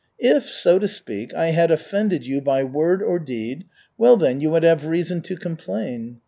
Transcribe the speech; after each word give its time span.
If, 0.17 0.49
so 0.49 0.79
to 0.79 0.87
speak, 0.87 1.31
I 1.35 1.49
had 1.51 1.69
offended 1.69 2.25
you 2.25 2.41
by 2.41 2.63
word 2.63 3.03
or 3.03 3.19
deed, 3.19 3.65
well, 3.99 4.17
then 4.17 4.41
you 4.41 4.49
would 4.49 4.63
have 4.63 4.83
reason 4.83 5.21
to 5.21 5.35
complain. 5.37 6.17